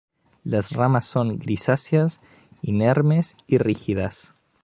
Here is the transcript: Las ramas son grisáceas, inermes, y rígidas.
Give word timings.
Las 0.43 0.71
ramas 0.71 1.05
son 1.05 1.37
grisáceas, 1.37 2.21
inermes, 2.63 3.37
y 3.45 3.59
rígidas. 3.59 4.33